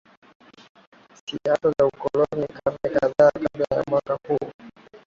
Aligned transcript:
Siasa 1.25 1.67
na 1.79 1.83
Ukoloni 1.85 2.47
Karne 2.57 2.89
kadhaa 2.99 3.31
kabla 3.31 3.65
ya 3.71 3.83
mwaka 3.89 4.17
huu 4.27 4.51